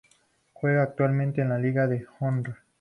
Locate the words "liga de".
1.59-2.07